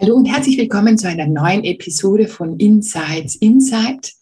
[0.00, 4.14] Hallo und herzlich willkommen zu einer neuen Episode von Insights Insight.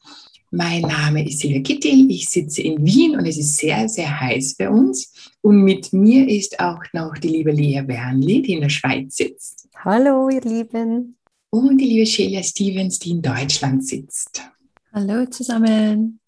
[0.51, 4.56] Mein Name ist Silvia Kittil, ich sitze in Wien und es ist sehr, sehr heiß
[4.56, 5.12] bei uns.
[5.41, 9.68] Und mit mir ist auch noch die liebe Lea Wernli, die in der Schweiz sitzt.
[9.84, 11.16] Hallo, ihr Lieben.
[11.51, 14.42] Und die liebe Sheila Stevens, die in Deutschland sitzt.
[14.92, 16.18] Hallo zusammen.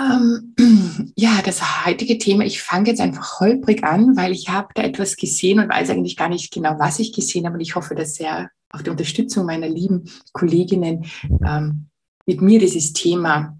[0.00, 0.54] Ähm,
[1.16, 5.16] ja, das heutige Thema, ich fange jetzt einfach holprig an, weil ich habe da etwas
[5.16, 7.54] gesehen und weiß eigentlich gar nicht genau, was ich gesehen habe.
[7.54, 11.04] Und ich hoffe, dass sehr auf die Unterstützung meiner lieben Kolleginnen
[11.44, 11.86] ähm,
[12.26, 13.58] mit mir dieses Thema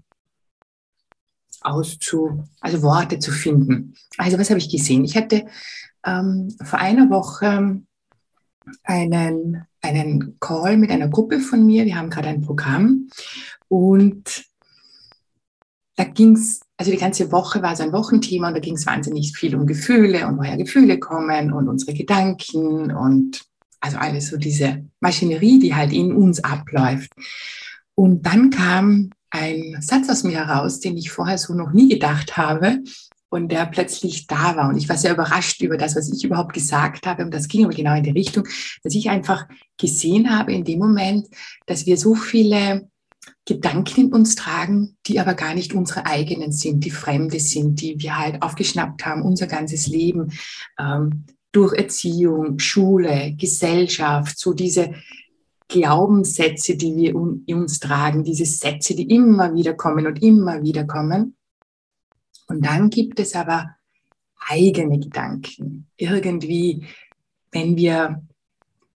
[1.61, 3.95] auszu, also Worte zu finden.
[4.17, 5.05] Also was habe ich gesehen?
[5.05, 5.45] Ich hatte
[6.05, 7.81] ähm, vor einer Woche
[8.83, 11.85] einen, einen Call mit einer Gruppe von mir.
[11.85, 13.09] Wir haben gerade ein Programm
[13.67, 14.45] und
[15.95, 18.85] da ging es, also die ganze Woche war so ein Wochenthema und da ging es
[18.85, 23.41] wahnsinnig viel um Gefühle und woher Gefühle kommen und unsere Gedanken und
[23.79, 27.11] also alles so diese Maschinerie, die halt in uns abläuft.
[27.95, 32.37] Und dann kam ein Satz aus mir heraus, den ich vorher so noch nie gedacht
[32.37, 32.79] habe
[33.29, 34.69] und der plötzlich da war.
[34.69, 37.23] Und ich war sehr überrascht über das, was ich überhaupt gesagt habe.
[37.25, 38.47] Und das ging aber genau in die Richtung,
[38.83, 39.47] dass ich einfach
[39.77, 41.27] gesehen habe in dem Moment,
[41.65, 42.87] dass wir so viele
[43.45, 47.99] Gedanken in uns tragen, die aber gar nicht unsere eigenen sind, die Fremde sind, die
[47.99, 50.31] wir halt aufgeschnappt haben, unser ganzes Leben,
[50.79, 54.93] ähm, durch Erziehung, Schule, Gesellschaft, so diese
[55.67, 57.09] Glaubenssätze, die wir
[57.45, 61.35] in uns tragen, diese Sätze, die immer wieder kommen und immer wieder kommen.
[62.47, 63.75] Und dann gibt es aber
[64.47, 65.87] eigene Gedanken.
[65.97, 66.85] Irgendwie,
[67.51, 68.21] wenn wir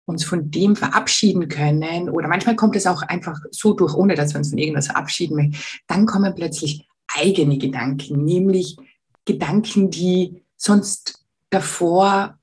[0.07, 4.33] uns von dem verabschieden können oder manchmal kommt es auch einfach so durch, ohne dass
[4.33, 5.57] wir uns von irgendwas verabschieden möchten,
[5.87, 8.77] dann kommen plötzlich eigene Gedanken, nämlich
[9.25, 12.39] Gedanken, die sonst davor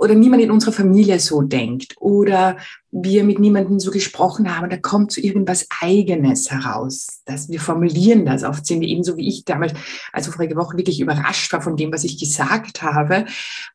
[0.00, 2.56] oder niemand in unserer Familie so denkt oder
[2.90, 7.20] wir mit niemandem so gesprochen haben, da kommt so irgendwas Eigenes heraus.
[7.26, 8.42] Dass wir formulieren das.
[8.42, 9.74] Oft sind wir ebenso wie ich damals,
[10.12, 13.26] also vorige Woche wirklich überrascht war von dem, was ich gesagt habe.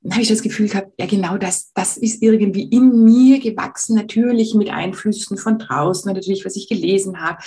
[0.02, 3.96] Dann habe ich das Gefühl gehabt, ja genau das, das ist irgendwie in mir gewachsen,
[3.96, 7.42] natürlich mit Einflüssen von draußen, natürlich, was ich gelesen habe,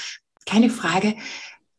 [0.47, 1.15] keine Frage.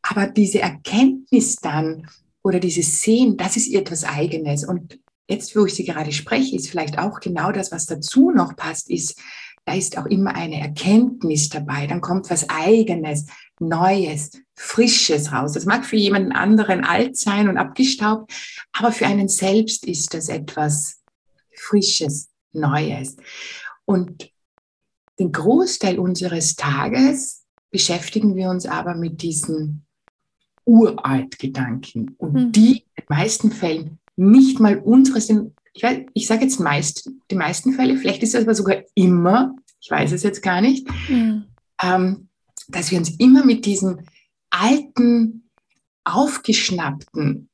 [0.02, 2.08] Aber diese Erkenntnis dann
[2.44, 4.66] oder dieses Sehen, das ist etwas Eigenes.
[4.66, 8.56] Und jetzt, wo ich sie gerade spreche, ist vielleicht auch genau das, was dazu noch
[8.56, 9.20] passt, ist,
[9.66, 11.86] da ist auch immer eine Erkenntnis dabei.
[11.86, 13.28] Dann kommt was Eigenes,
[13.60, 15.54] Neues, Frisches raus.
[15.54, 18.32] Das mag für jemanden anderen alt sein und abgestaubt,
[18.74, 20.99] aber für einen selbst ist das etwas
[21.60, 23.18] Frisches, Neues.
[23.86, 24.32] Und
[25.20, 29.86] den Großteil unseres Tages beschäftigen wir uns aber mit diesen
[30.66, 32.16] Uralt-Gedanken.
[32.18, 32.52] Und mhm.
[32.52, 37.10] die in den meisten Fällen nicht mal unsere sind, ich, weiß, ich sage jetzt meist,
[37.32, 40.88] die meisten Fälle, vielleicht ist es aber sogar immer, ich weiß es jetzt gar nicht,
[41.10, 41.46] mhm.
[41.82, 42.30] ähm,
[42.68, 44.08] dass wir uns immer mit diesen
[44.50, 45.50] alten,
[46.04, 47.50] aufgeschnappten,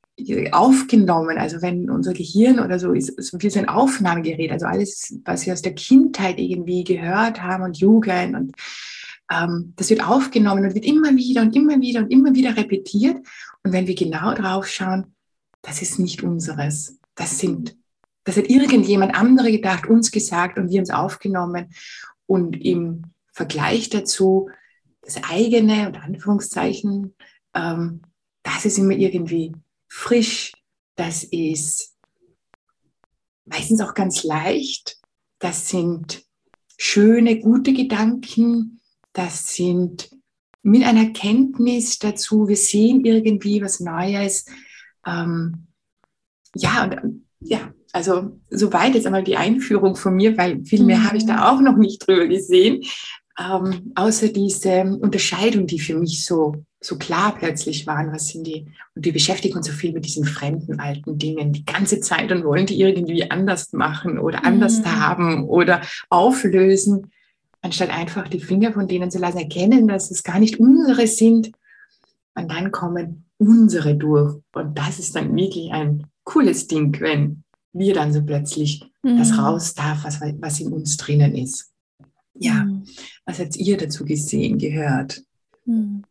[0.51, 5.19] aufgenommen, also wenn unser Gehirn oder so ist, so wie so ein Aufnahmegerät, also alles,
[5.25, 8.53] was wir aus der Kindheit irgendwie gehört haben und Jugend und
[9.31, 13.17] ähm, das wird aufgenommen und wird immer wieder und immer wieder und immer wieder repetiert.
[13.63, 15.15] Und wenn wir genau drauf schauen,
[15.61, 16.99] das ist nicht unseres.
[17.15, 17.75] Das sind,
[18.23, 21.73] das hat irgendjemand andere gedacht, uns gesagt und wir uns aufgenommen.
[22.27, 24.49] Und im Vergleich dazu,
[25.01, 27.15] das eigene und Anführungszeichen,
[27.53, 28.01] ähm,
[28.43, 29.53] das ist immer irgendwie
[29.95, 30.51] frisch,
[30.95, 31.95] das ist
[33.45, 34.97] meistens auch ganz leicht,
[35.39, 36.23] das sind
[36.77, 38.81] schöne, gute Gedanken,
[39.13, 40.09] das sind
[40.61, 44.45] mit einer Kenntnis dazu, wir sehen irgendwie was Neues,
[45.07, 45.67] ähm,
[46.55, 51.03] ja, und, ja, also soweit jetzt einmal die Einführung von mir, weil viel mehr mhm.
[51.05, 51.43] habe ich da mhm.
[51.43, 52.83] auch noch nicht drüber gesehen,
[53.37, 58.67] ähm, außer diese Unterscheidung, die für mich so, so klar plötzlich waren, was sind die,
[58.95, 62.45] und die beschäftigen uns so viel mit diesen fremden alten Dingen die ganze Zeit und
[62.45, 64.85] wollen die irgendwie anders machen oder anders mhm.
[64.85, 67.11] haben oder auflösen,
[67.61, 71.51] anstatt einfach die Finger von denen zu lassen, erkennen, dass es gar nicht unsere sind.
[72.35, 74.35] Und dann kommen unsere durch.
[74.53, 77.43] Und das ist dann wirklich ein cooles Ding, wenn
[77.73, 79.17] wir dann so plötzlich mhm.
[79.17, 81.74] das raus darf, was, was in uns drinnen ist.
[82.35, 82.85] Ja, mhm.
[83.25, 85.23] was habt ihr dazu gesehen, gehört?
[85.65, 86.03] Mhm.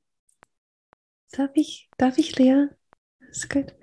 [1.33, 2.67] Darf ich, darf ich, Lea?
[3.31, 3.75] Ist gut.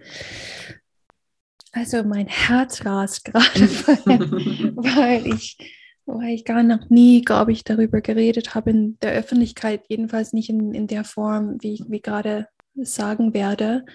[1.74, 3.44] Also mein Herz rast gerade,
[4.06, 5.58] weil, weil, ich,
[6.06, 10.50] weil ich gar noch nie, glaube ich, darüber geredet habe in der Öffentlichkeit, jedenfalls nicht
[10.50, 13.86] in, in der Form, wie ich wie gerade sagen werde.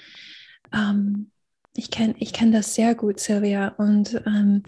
[0.72, 1.30] Ähm,
[1.74, 3.68] ich kenne ich kenn das sehr gut, Silvia.
[3.68, 4.62] Und ähm,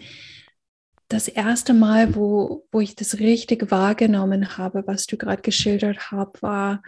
[1.09, 6.41] das erste Mal, wo, wo ich das richtig wahrgenommen habe, was du gerade geschildert hast,
[6.43, 6.83] war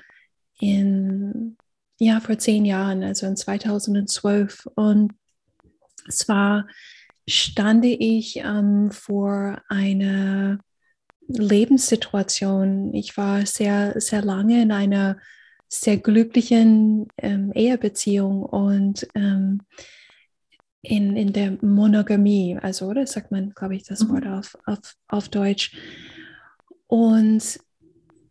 [0.59, 1.57] in,
[1.99, 4.67] ja, vor zehn Jahren, also in 2012.
[4.75, 5.13] Und
[6.07, 6.67] zwar
[7.27, 10.59] stande ich ähm, vor einer
[11.27, 12.93] Lebenssituation.
[12.93, 15.17] Ich war sehr, sehr lange in einer
[15.67, 19.61] sehr glücklichen ähm, Ehebeziehung und ähm,
[20.81, 24.33] in, in der Monogamie, also oder sagt man, glaube ich, das Wort mhm.
[24.33, 25.75] auf, auf, auf Deutsch.
[26.87, 27.59] Und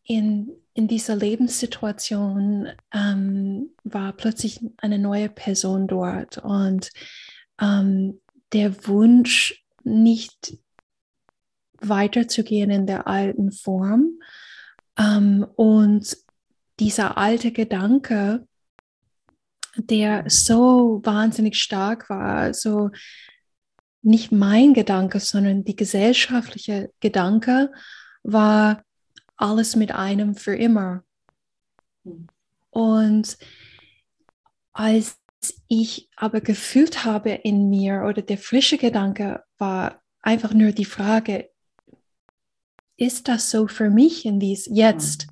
[0.05, 6.91] in, in dieser Lebenssituation ähm, war plötzlich eine neue Person dort und
[7.61, 8.21] ähm,
[8.53, 10.59] der Wunsch, nicht
[11.81, 14.21] weiterzugehen in der alten Form
[14.99, 16.17] ähm, und
[16.79, 18.47] dieser alte Gedanke,
[19.77, 22.91] der so wahnsinnig stark war, so
[24.03, 27.71] nicht mein Gedanke, sondern die gesellschaftliche Gedanke
[28.23, 28.83] war
[29.37, 31.05] alles mit einem für immer.
[32.71, 33.37] Und
[34.73, 35.19] als
[35.69, 41.51] ich aber gefühlt habe in mir oder der frische Gedanke war einfach nur die Frage,
[42.97, 45.27] ist das so für mich in dies jetzt?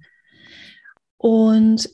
[1.19, 1.91] Und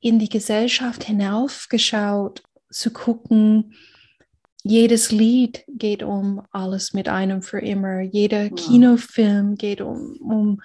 [0.00, 3.74] in die Gesellschaft hinaufgeschaut, zu gucken,
[4.62, 8.54] jedes Lied geht um alles mit einem für immer, jeder wow.
[8.54, 10.62] Kinofilm geht um, um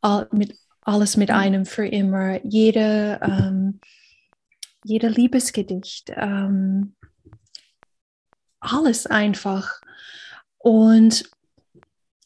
[0.00, 3.80] all, mit, alles mit einem für immer, jede, ähm,
[4.84, 6.96] jeder Liebesgedicht, ähm,
[8.58, 9.80] alles einfach.
[10.58, 11.30] Und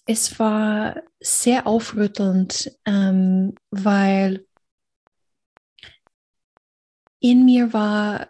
[0.07, 4.47] es war sehr aufrüttelnd, ähm, weil
[7.21, 8.29] in mir war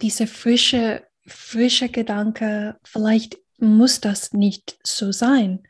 [0.00, 5.62] dieser frische, frische Gedanke, vielleicht muss das nicht so sein.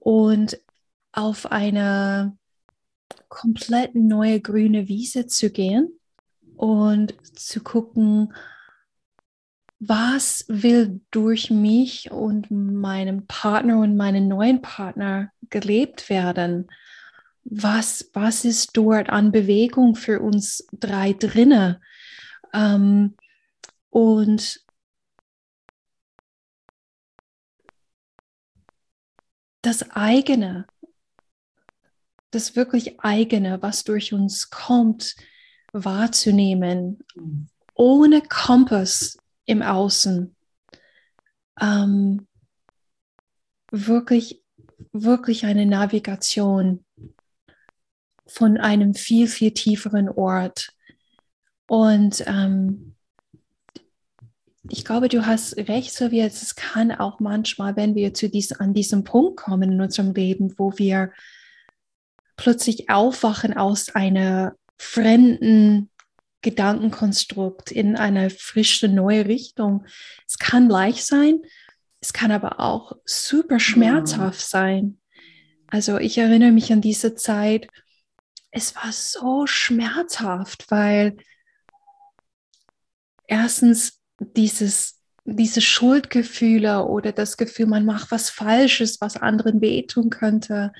[0.00, 0.60] Und
[1.12, 2.36] auf eine
[3.28, 5.98] komplett neue grüne Wiese zu gehen
[6.56, 8.32] und zu gucken,
[9.78, 16.68] was will durch mich und meinem Partner und meinen neuen Partner gelebt werden?
[17.44, 21.80] Was, was ist dort an Bewegung für uns drei drinne?
[22.52, 23.16] Ähm,
[23.90, 24.64] und
[29.62, 30.66] das eigene,
[32.30, 35.16] das wirklich eigene, was durch uns kommt,
[35.72, 37.04] wahrzunehmen,
[37.74, 40.34] ohne Kompass im Außen.
[41.60, 42.26] Ähm,
[43.70, 44.42] wirklich,
[44.92, 46.84] wirklich eine Navigation
[48.30, 50.70] von einem viel, viel tieferen Ort.
[51.66, 52.94] Und ähm,
[54.68, 58.52] ich glaube, du hast recht, so wie es kann auch manchmal, wenn wir zu dies,
[58.52, 61.12] an diesem Punkt kommen in unserem Leben, wo wir
[62.36, 65.90] plötzlich aufwachen aus einer fremden
[66.42, 69.84] Gedankenkonstrukt in eine frische neue Richtung.
[70.26, 71.40] Es kann leicht sein,
[72.00, 74.98] es kann aber auch super schmerzhaft sein.
[75.66, 77.68] Also ich erinnere mich an diese Zeit,
[78.50, 81.16] es war so schmerzhaft, weil
[83.26, 90.72] erstens dieses, diese Schuldgefühle oder das Gefühl, man macht was Falsches, was anderen wehtun könnte.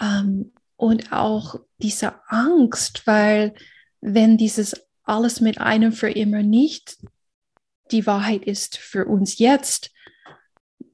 [0.00, 3.54] Ähm, und auch diese Angst, weil
[4.00, 6.98] wenn dieses alles mit einem für immer nicht
[7.90, 9.90] die Wahrheit ist für uns jetzt,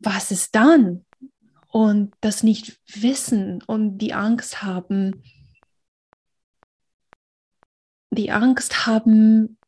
[0.01, 1.05] was ist dann?
[1.69, 5.23] Und das nicht wissen und die Angst haben,
[8.15, 9.59] die Angst haben,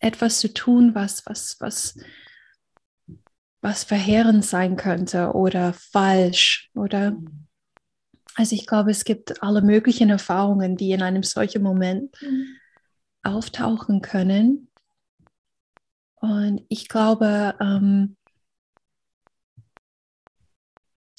[0.00, 1.98] etwas zu tun, was, was, was,
[3.60, 7.16] was verheerend sein könnte oder falsch oder
[8.38, 12.46] also ich glaube, es gibt alle möglichen Erfahrungen, die in einem solchen Moment mhm.
[13.24, 14.70] auftauchen können.
[16.14, 18.16] Und ich glaube, ähm,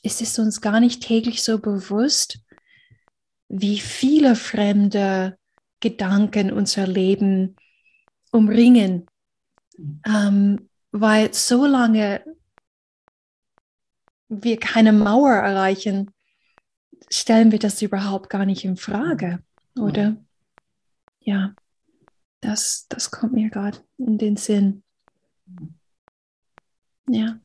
[0.01, 2.39] es ist uns gar nicht täglich so bewusst,
[3.49, 5.37] wie viele fremde
[5.79, 7.55] Gedanken unser Leben
[8.31, 9.07] umringen.
[10.05, 12.23] Ähm, weil solange
[14.27, 16.11] wir keine Mauer erreichen,
[17.09, 19.43] stellen wir das überhaupt gar nicht in Frage,
[19.77, 20.17] oder?
[21.19, 21.55] Ja,
[22.41, 24.83] das, das kommt mir gerade in den Sinn.
[27.07, 27.39] Ja.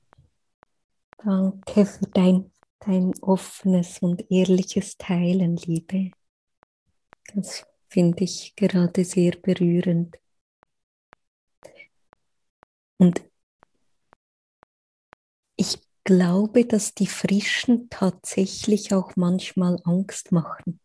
[1.18, 2.50] Danke für dein,
[2.86, 6.10] dein offenes und ehrliches Teilen, Liebe.
[7.34, 10.16] Das finde ich gerade sehr berührend.
[12.98, 13.24] Und
[15.56, 20.80] ich glaube, dass die Frischen tatsächlich auch manchmal Angst machen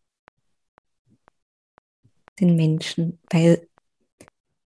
[2.40, 3.68] den Menschen, weil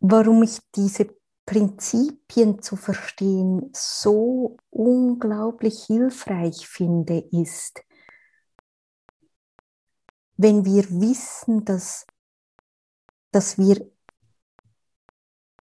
[0.00, 1.14] warum ich diese
[1.46, 7.84] Prinzipien zu verstehen so unglaublich hilfreich finde, ist,
[10.36, 12.06] wenn wir wissen, dass,
[13.30, 13.90] dass wir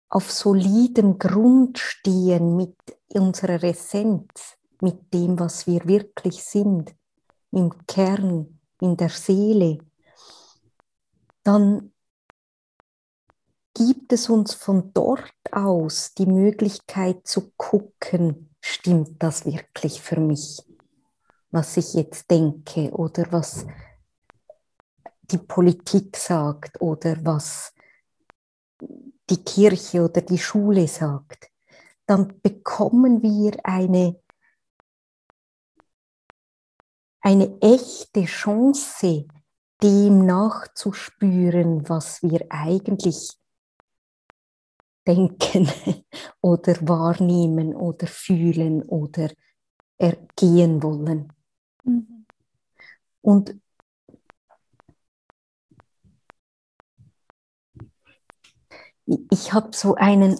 [0.09, 2.75] auf solidem Grund stehen mit
[3.07, 6.93] unserer Essenz, mit dem, was wir wirklich sind,
[7.51, 9.79] im Kern, in der Seele,
[11.43, 11.91] dann
[13.73, 20.61] gibt es uns von dort aus die Möglichkeit zu gucken, stimmt das wirklich für mich,
[21.51, 23.65] was ich jetzt denke oder was
[25.23, 27.73] die Politik sagt oder was
[29.29, 31.49] die Kirche oder die Schule sagt,
[32.05, 34.20] dann bekommen wir eine,
[37.21, 39.27] eine echte Chance,
[39.81, 43.37] dem nachzuspüren, was wir eigentlich
[45.07, 45.67] denken
[46.41, 49.29] oder wahrnehmen oder fühlen oder
[49.97, 51.31] ergehen wollen.
[51.83, 52.25] Mhm.
[53.21, 53.55] Und
[59.05, 60.39] ich habe so einen,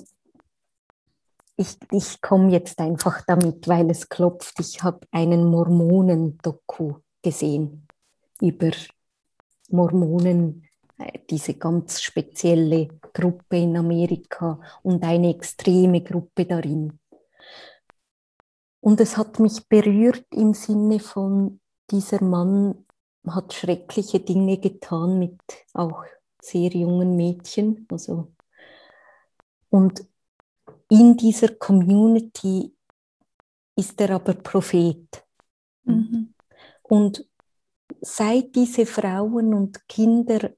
[1.56, 7.88] ich, ich komme jetzt einfach damit, weil es klopft, ich habe einen Mormonen-Doku gesehen
[8.42, 8.72] über
[9.70, 10.68] Mormonen,
[10.98, 17.00] äh, diese ganz spezielle Gruppe in Amerika und eine extreme Gruppe darin.
[18.80, 21.60] Und es hat mich berührt im Sinne von,
[21.92, 22.86] dieser Mann
[23.28, 25.40] hat schreckliche Dinge getan mit
[25.74, 26.04] auch
[26.42, 27.86] sehr jungen Mädchen.
[27.92, 28.34] Also.
[29.70, 30.04] Und
[30.92, 32.76] in dieser Community
[33.78, 35.24] ist er aber Prophet.
[35.84, 36.34] Mhm.
[36.84, 37.26] Und
[38.02, 40.52] seit diese Frauen und Kinder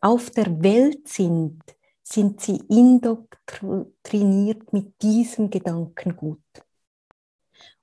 [0.00, 1.60] auf der Welt sind,
[2.02, 6.40] sind sie indoktriniert mit diesem Gedankengut.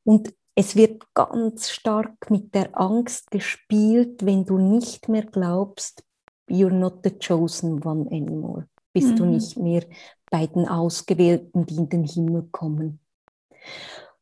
[0.04, 6.04] Und es wird ganz stark mit der Angst gespielt, wenn du nicht mehr glaubst,
[6.50, 8.68] you're not the chosen one anymore.
[8.92, 9.16] Bist mhm.
[9.16, 9.84] du nicht mehr
[10.30, 13.00] bei den Ausgewählten, die in den Himmel kommen.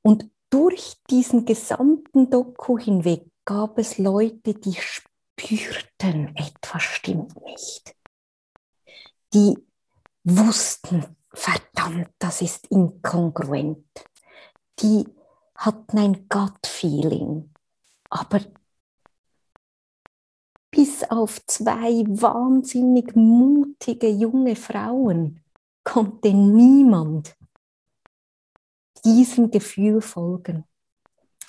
[0.02, 7.96] Und durch diesen gesamten Doku hinweg gab es Leute, die spürten, etwas stimmt nicht.
[9.34, 9.58] Die
[10.24, 13.86] wussten, verdammt, das ist inkongruent.
[14.80, 15.06] Die
[15.56, 17.54] hatten ein Gut-Feeling.
[18.10, 18.40] Aber
[20.72, 25.42] bis auf zwei wahnsinnig mutige junge Frauen
[25.88, 27.34] konnte niemand
[29.06, 30.66] diesem Gefühl folgen,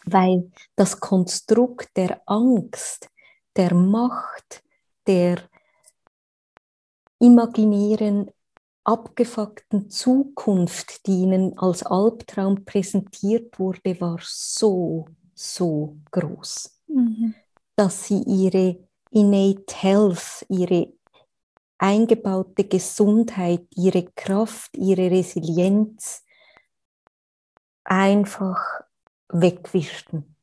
[0.04, 3.08] weil das Konstrukt der Angst,
[3.56, 4.62] der Macht,
[5.08, 5.42] der
[7.18, 8.30] imaginären
[8.84, 17.34] abgefuckten Zukunft, die ihnen als Albtraum präsentiert wurde, war so, so groß, mhm.
[17.74, 18.78] dass sie ihre
[19.10, 20.92] innate health, ihre
[21.78, 26.24] eingebaute Gesundheit, ihre Kraft, ihre Resilienz
[27.84, 28.82] einfach
[29.28, 30.36] wegwischten.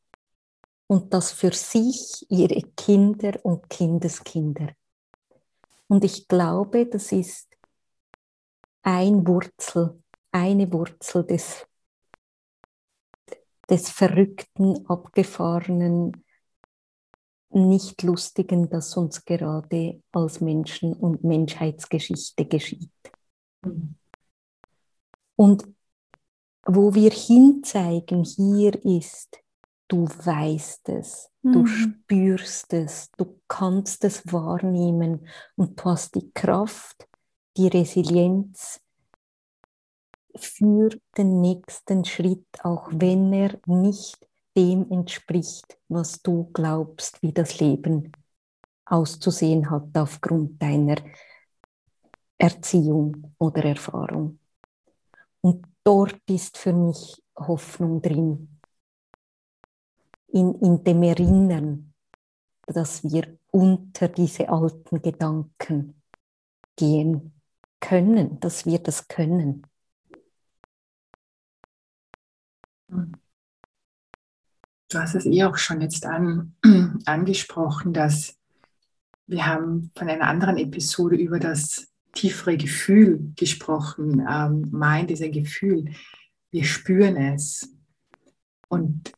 [0.88, 4.70] Und das für sich, ihre Kinder und Kindeskinder.
[5.88, 7.48] Und ich glaube, das ist
[8.84, 10.02] ein Wurzel,
[10.32, 11.68] eine Wurzel des,
[13.70, 16.25] des verrückten, abgefahrenen,
[17.50, 22.92] nicht lustigen, das uns gerade als Menschen und Menschheitsgeschichte geschieht.
[25.36, 25.68] Und
[26.66, 29.40] wo wir hinzeigen, hier ist,
[29.88, 31.54] du weißt es, mhm.
[31.54, 37.08] du spürst es, du kannst es wahrnehmen und du hast die Kraft,
[37.58, 38.82] die Resilienz
[40.36, 47.60] für den nächsten Schritt, auch wenn er nicht dem entspricht, was du glaubst, wie das
[47.60, 48.12] Leben
[48.86, 50.98] auszusehen hat aufgrund deiner
[52.38, 54.40] Erziehung oder Erfahrung.
[55.42, 58.60] Und dort ist für mich Hoffnung drin,
[60.28, 61.94] in, in dem Erinnern,
[62.68, 66.02] dass wir unter diese alten Gedanken
[66.76, 67.34] gehen
[67.80, 69.66] können, dass wir das können.
[74.96, 76.54] Du hast es eh auch schon jetzt an,
[77.06, 78.38] angesprochen, dass
[79.28, 84.26] wir haben von einer anderen Episode über das tiefere Gefühl gesprochen.
[84.26, 85.92] Ähm, Mind ist ein Gefühl.
[86.50, 87.76] Wir spüren es.
[88.70, 89.12] Und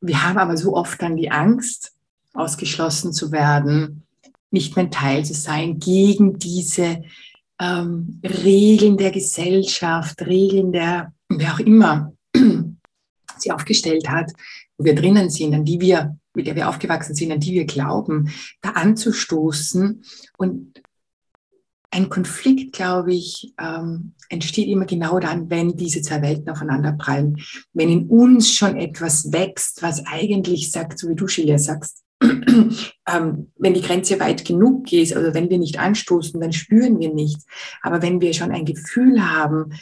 [0.00, 1.92] wir haben aber so oft dann die Angst,
[2.34, 4.06] ausgeschlossen zu werden,
[4.52, 7.02] nicht mehr Teil zu sein, gegen diese
[7.60, 12.15] ähm, Regeln der Gesellschaft, Regeln der, wer auch immer
[13.40, 14.32] sie aufgestellt hat,
[14.78, 17.64] wo wir drinnen sind, an die wir, mit der wir aufgewachsen sind, an die wir
[17.64, 20.02] glauben, da anzustoßen.
[20.36, 20.82] Und
[21.90, 27.40] ein Konflikt, glaube ich, ähm, entsteht immer genau dann, wenn diese zwei Welten aufeinander prallen.
[27.72, 33.52] Wenn in uns schon etwas wächst, was eigentlich sagt, so wie du, Shilia, sagst, ähm,
[33.56, 37.46] wenn die Grenze weit genug ist, also wenn wir nicht anstoßen, dann spüren wir nichts.
[37.82, 39.72] Aber wenn wir schon ein Gefühl haben,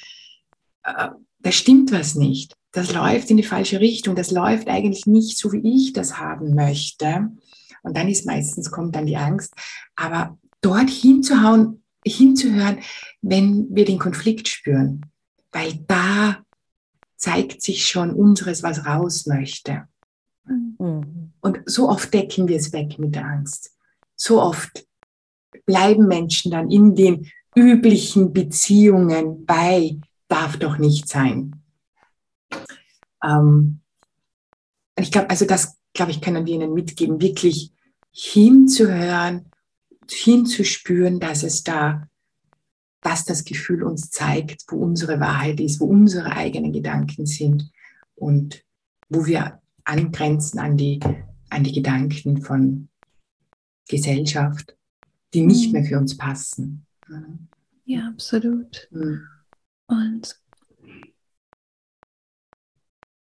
[0.84, 1.08] äh,
[1.40, 5.52] da stimmt was nicht, das läuft in die falsche Richtung, das läuft eigentlich nicht so,
[5.52, 7.30] wie ich das haben möchte.
[7.84, 9.54] Und dann ist meistens, kommt dann die Angst.
[9.94, 12.78] Aber dort hinzuhauen, hinzuhören,
[13.22, 15.06] wenn wir den Konflikt spüren,
[15.52, 16.38] weil da
[17.16, 19.84] zeigt sich schon unseres, was raus möchte.
[20.44, 21.32] Mhm.
[21.40, 23.70] Und so oft decken wir es weg mit der Angst.
[24.16, 24.84] So oft
[25.64, 31.63] bleiben Menschen dann in den üblichen Beziehungen bei, darf doch nicht sein.
[33.22, 33.80] Ähm,
[34.98, 37.72] ich glaube, also das, glaube ich, können wir ihnen mitgeben, wirklich
[38.12, 39.50] hinzuhören,
[40.08, 42.08] hinzuspüren, dass es da,
[43.00, 47.70] dass das Gefühl uns zeigt, wo unsere Wahrheit ist, wo unsere eigenen Gedanken sind
[48.14, 48.62] und
[49.08, 51.00] wo wir angrenzen an die,
[51.50, 52.88] an die Gedanken von
[53.88, 54.76] Gesellschaft,
[55.34, 55.72] die nicht mhm.
[55.72, 56.86] mehr für uns passen.
[57.84, 58.88] Ja, absolut.
[58.90, 59.26] Mhm.
[59.86, 60.40] Und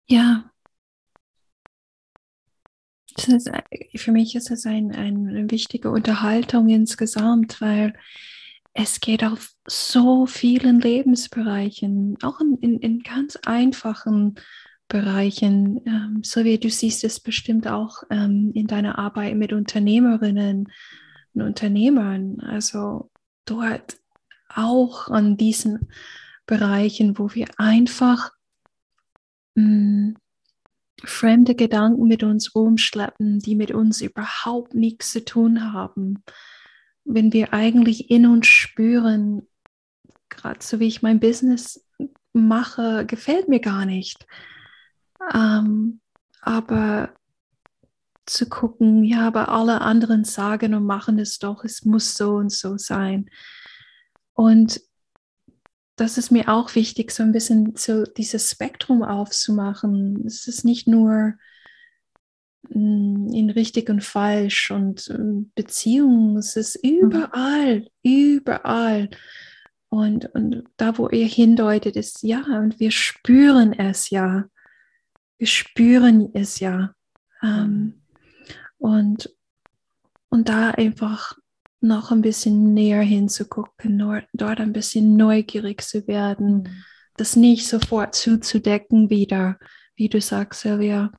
[0.07, 0.49] ja,
[3.27, 3.49] ist,
[3.95, 7.93] für mich ist es ein, eine wichtige Unterhaltung insgesamt, weil
[8.73, 14.35] es geht auf so vielen Lebensbereichen, auch in, in, in ganz einfachen
[14.87, 15.81] Bereichen.
[15.85, 20.71] Ähm, so wie du siehst es bestimmt auch ähm, in deiner Arbeit mit Unternehmerinnen
[21.33, 22.39] und Unternehmern.
[22.39, 23.09] Also
[23.45, 23.97] dort
[24.49, 25.89] auch an diesen
[26.45, 28.31] Bereichen, wo wir einfach
[29.57, 30.17] mh, mm,
[31.03, 36.23] fremde Gedanken mit uns rumschleppen, die mit uns überhaupt nichts zu tun haben.
[37.03, 39.47] Wenn wir eigentlich in uns spüren,
[40.29, 41.85] gerade so wie ich mein Business
[42.33, 44.25] mache, gefällt mir gar nicht.
[45.33, 45.99] Ähm,
[46.41, 47.13] aber
[48.25, 52.51] zu gucken, ja, aber alle anderen sagen und machen es doch, es muss so und
[52.51, 53.29] so sein.
[54.33, 54.81] Und
[55.97, 60.25] das ist mir auch wichtig, so ein bisschen so dieses Spektrum aufzumachen.
[60.27, 61.33] Es ist nicht nur
[62.69, 66.89] mm, in richtig und falsch und ähm, Beziehungen, es ist mhm.
[66.91, 67.87] überall, mhm.
[68.03, 69.09] überall.
[69.89, 74.45] Und, und da, wo ihr hindeutet, ist ja, und wir spüren es ja.
[75.39, 76.93] Wir spüren es ja.
[77.41, 78.01] Ähm,
[78.77, 79.33] und,
[80.29, 81.37] und da einfach
[81.79, 86.83] noch ein bisschen näher hinzugucken, dort ein bisschen neugierig zu werden, mhm.
[87.17, 89.57] das nicht sofort zuzudecken wieder,
[89.95, 91.11] wie du sagst, Silvia.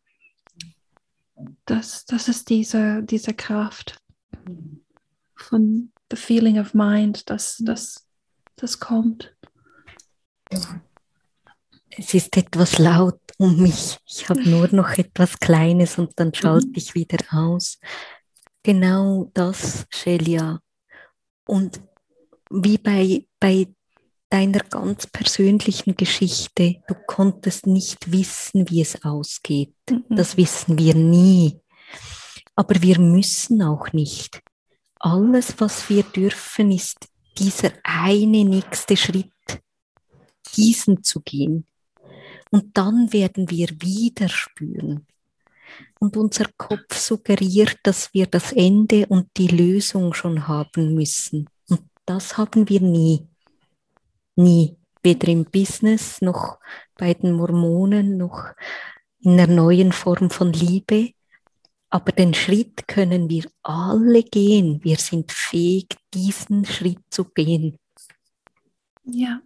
[1.67, 4.01] Das, das ist diese, diese Kraft
[5.37, 8.07] von the feeling of mind, das, das,
[8.57, 9.35] das kommt.
[11.91, 13.99] Es ist etwas laut um mich.
[14.07, 17.79] Ich habe nur noch etwas Kleines und dann schalte ich wieder aus.
[18.69, 20.61] Genau das, Shelia.
[21.47, 21.81] Und
[22.51, 23.67] wie bei, bei
[24.29, 29.75] deiner ganz persönlichen Geschichte, du konntest nicht wissen, wie es ausgeht.
[29.89, 30.05] Mhm.
[30.11, 31.59] Das wissen wir nie.
[32.57, 34.43] Aber wir müssen auch nicht.
[34.99, 39.33] Alles, was wir dürfen, ist dieser eine nächste Schritt,
[40.57, 41.67] diesen zu gehen.
[42.51, 45.07] Und dann werden wir wieder spüren.
[46.01, 51.49] Und unser Kopf suggeriert, dass wir das Ende und die Lösung schon haben müssen.
[51.69, 53.27] Und das haben wir nie.
[54.37, 54.77] Nie.
[55.03, 56.59] Weder im Business noch
[56.97, 58.53] bei den Mormonen noch
[59.21, 61.13] in einer neuen Form von Liebe.
[61.91, 64.83] Aber den Schritt können wir alle gehen.
[64.83, 67.79] Wir sind fähig, diesen Schritt zu gehen.
[69.05, 69.41] Ja,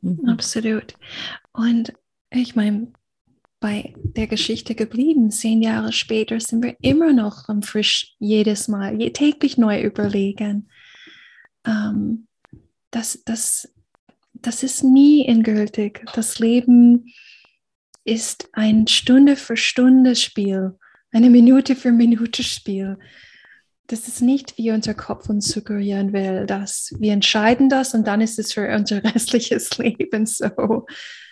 [0.00, 0.28] mhm.
[0.28, 0.94] absolut.
[1.52, 1.92] Und
[2.30, 2.92] ich meine,
[3.60, 5.30] bei der Geschichte geblieben.
[5.30, 10.68] Zehn Jahre später sind wir immer noch am frisch jedes Mal, täglich neu überlegen.
[11.66, 12.26] Ähm,
[12.90, 13.72] das, das,
[14.34, 16.04] das ist nie endgültig.
[16.14, 17.12] Das Leben
[18.04, 20.78] ist ein Stunde für Stunde Spiel,
[21.10, 22.98] eine Minute für Minute Spiel.
[23.88, 28.20] Das ist nicht, wie unser Kopf uns suggerieren will, dass wir entscheiden das und dann
[28.20, 30.86] ist es für unser restliches Leben so.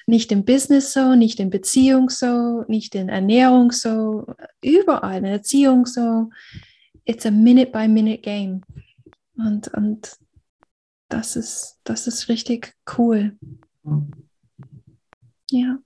[0.06, 4.26] Nicht im Business so, nicht in Beziehung so, nicht in Ernährung so,
[4.62, 6.30] überall in Erziehung so.
[7.04, 8.62] It's a minute by minute game.
[9.36, 10.16] Und, und
[11.08, 13.36] das ist, das ist richtig cool.
[15.50, 15.78] Ja.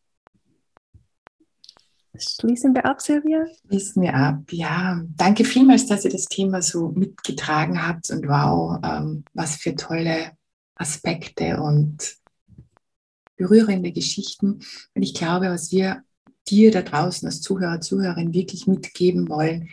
[2.16, 3.46] Schließen wir ab, Silvia?
[3.66, 5.02] Schließen wir ab, ja.
[5.16, 10.32] Danke vielmals, dass ihr das Thema so mitgetragen habt und wow, ähm, was für tolle
[10.74, 12.16] Aspekte und
[13.38, 14.60] berührende Geschichten.
[14.94, 16.02] Und ich glaube, was wir
[16.46, 19.70] dir da draußen als Zuhörer, Zuhörerin wirklich mitgeben wollen,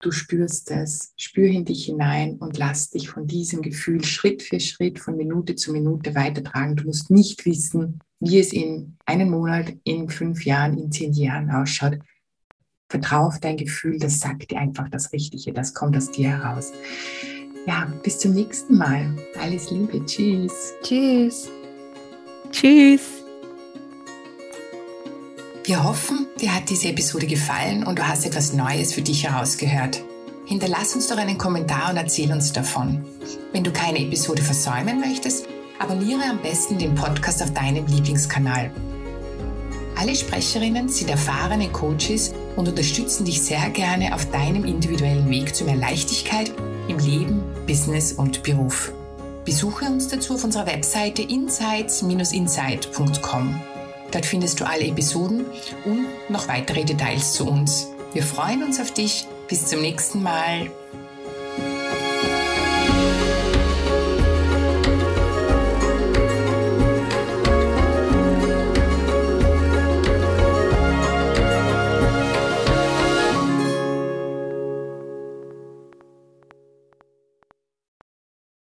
[0.00, 4.60] du spürst es, spür in dich hinein und lass dich von diesem Gefühl Schritt für
[4.60, 6.76] Schritt, von Minute zu Minute weitertragen.
[6.76, 11.50] Du musst nicht wissen, wie es in einem Monat, in fünf Jahren, in zehn Jahren
[11.50, 11.98] ausschaut.
[12.88, 16.72] Vertrau auf dein Gefühl, das sagt dir einfach das Richtige, das kommt aus dir heraus.
[17.66, 19.16] Ja, bis zum nächsten Mal.
[19.40, 20.04] Alles Liebe.
[20.04, 20.74] Tschüss.
[20.82, 21.48] Tschüss.
[22.52, 23.00] Tschüss.
[25.64, 30.02] Wir hoffen, dir hat diese Episode gefallen und du hast etwas Neues für dich herausgehört.
[30.44, 33.04] Hinterlass uns doch einen Kommentar und erzähl uns davon.
[33.52, 35.46] Wenn du keine Episode versäumen möchtest,
[35.78, 38.70] abonniere am besten den Podcast auf deinem Lieblingskanal.
[39.96, 45.64] Alle Sprecherinnen sind erfahrene Coaches und unterstützen dich sehr gerne auf deinem individuellen Weg zu
[45.64, 46.52] mehr Leichtigkeit
[46.88, 48.92] im Leben, Business und Beruf.
[49.44, 53.60] Besuche uns dazu auf unserer Webseite insights-insight.com.
[54.12, 55.46] Dort findest du alle Episoden
[55.84, 57.88] und noch weitere Details zu uns.
[58.12, 59.26] Wir freuen uns auf dich.
[59.48, 60.70] Bis zum nächsten Mal.